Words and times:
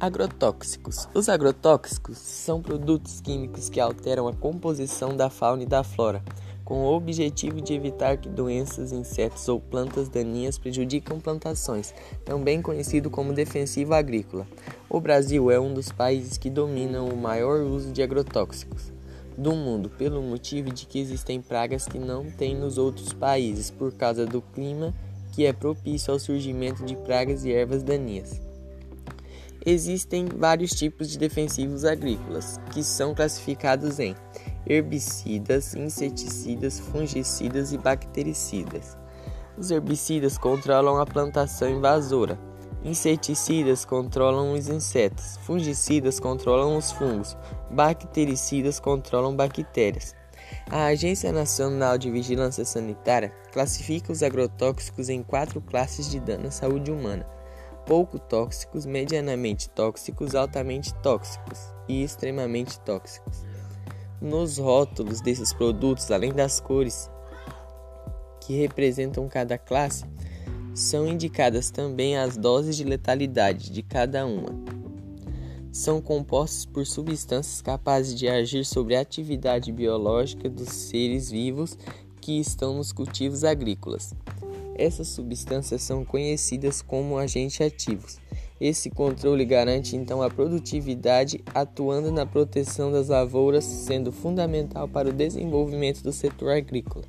Agrotóxicos. 0.00 1.08
Os 1.12 1.28
agrotóxicos 1.28 2.18
são 2.18 2.62
produtos 2.62 3.20
químicos 3.20 3.68
que 3.68 3.80
alteram 3.80 4.28
a 4.28 4.32
composição 4.32 5.16
da 5.16 5.28
fauna 5.28 5.64
e 5.64 5.66
da 5.66 5.82
flora, 5.82 6.22
com 6.64 6.84
o 6.84 6.94
objetivo 6.94 7.60
de 7.60 7.74
evitar 7.74 8.16
que 8.16 8.28
doenças, 8.28 8.92
insetos 8.92 9.48
ou 9.48 9.58
plantas 9.58 10.08
daninhas 10.08 10.56
prejudiquem 10.56 11.18
plantações, 11.18 11.92
também 12.24 12.62
conhecido 12.62 13.10
como 13.10 13.32
defensivo 13.32 13.92
agrícola. 13.92 14.46
O 14.88 15.00
Brasil 15.00 15.50
é 15.50 15.58
um 15.58 15.74
dos 15.74 15.90
países 15.90 16.38
que 16.38 16.48
dominam 16.48 17.08
o 17.08 17.16
maior 17.16 17.62
uso 17.62 17.90
de 17.90 18.00
agrotóxicos 18.00 18.92
do 19.36 19.52
mundo, 19.52 19.90
pelo 19.90 20.22
motivo 20.22 20.70
de 20.70 20.86
que 20.86 21.00
existem 21.00 21.42
pragas 21.42 21.86
que 21.86 21.98
não 21.98 22.30
tem 22.30 22.54
nos 22.54 22.78
outros 22.78 23.12
países 23.12 23.68
por 23.68 23.92
causa 23.92 24.24
do 24.24 24.42
clima 24.42 24.94
que 25.32 25.44
é 25.44 25.52
propício 25.52 26.12
ao 26.12 26.20
surgimento 26.20 26.84
de 26.84 26.94
pragas 26.94 27.44
e 27.44 27.50
ervas 27.50 27.82
daninhas. 27.82 28.47
Existem 29.66 30.26
vários 30.26 30.70
tipos 30.70 31.10
de 31.10 31.18
defensivos 31.18 31.84
agrícolas, 31.84 32.60
que 32.72 32.82
são 32.82 33.14
classificados 33.14 33.98
em 33.98 34.14
herbicidas, 34.66 35.74
inseticidas, 35.74 36.78
fungicidas 36.78 37.72
e 37.72 37.78
bactericidas. 37.78 38.96
Os 39.56 39.70
herbicidas 39.70 40.38
controlam 40.38 40.98
a 41.00 41.04
plantação 41.04 41.68
invasora, 41.68 42.38
inseticidas 42.84 43.84
controlam 43.84 44.52
os 44.52 44.68
insetos, 44.68 45.36
fungicidas 45.42 46.20
controlam 46.20 46.76
os 46.76 46.92
fungos, 46.92 47.36
bactericidas 47.70 48.78
controlam 48.78 49.34
bactérias. 49.34 50.14
A 50.70 50.86
Agência 50.86 51.32
Nacional 51.32 51.98
de 51.98 52.10
Vigilância 52.10 52.64
Sanitária 52.64 53.32
classifica 53.52 54.12
os 54.12 54.22
agrotóxicos 54.22 55.08
em 55.08 55.22
quatro 55.22 55.60
classes 55.60 56.08
de 56.08 56.20
dano 56.20 56.46
à 56.46 56.50
saúde 56.50 56.92
humana 56.92 57.37
pouco 57.88 58.18
tóxicos, 58.18 58.84
medianamente 58.84 59.70
tóxicos, 59.70 60.34
altamente 60.34 60.94
tóxicos 60.96 61.58
e 61.88 62.02
extremamente 62.02 62.78
tóxicos. 62.80 63.46
Nos 64.20 64.58
rótulos 64.58 65.22
desses 65.22 65.54
produtos, 65.54 66.10
além 66.10 66.30
das 66.30 66.60
cores 66.60 67.10
que 68.42 68.60
representam 68.60 69.26
cada 69.26 69.56
classe, 69.56 70.04
são 70.74 71.08
indicadas 71.08 71.70
também 71.70 72.18
as 72.18 72.36
doses 72.36 72.76
de 72.76 72.84
letalidade 72.84 73.72
de 73.72 73.82
cada 73.82 74.26
uma. 74.26 74.50
São 75.72 76.02
compostos 76.02 76.66
por 76.66 76.86
substâncias 76.86 77.62
capazes 77.62 78.14
de 78.14 78.28
agir 78.28 78.66
sobre 78.66 78.96
a 78.96 79.00
atividade 79.00 79.72
biológica 79.72 80.48
dos 80.50 80.68
seres 80.68 81.30
vivos 81.30 81.78
que 82.20 82.38
estão 82.38 82.74
nos 82.74 82.92
cultivos 82.92 83.44
agrícolas. 83.44 84.14
Essas 84.78 85.08
substâncias 85.08 85.82
são 85.82 86.04
conhecidas 86.04 86.80
como 86.80 87.18
agentes 87.18 87.60
ativos. 87.60 88.18
Esse 88.60 88.88
controle 88.90 89.44
garante 89.44 89.96
então 89.96 90.22
a 90.22 90.30
produtividade, 90.30 91.42
atuando 91.52 92.12
na 92.12 92.24
proteção 92.24 92.92
das 92.92 93.08
lavouras, 93.08 93.64
sendo 93.64 94.12
fundamental 94.12 94.88
para 94.88 95.08
o 95.08 95.12
desenvolvimento 95.12 96.02
do 96.02 96.12
setor 96.12 96.50
agrícola. 96.52 97.04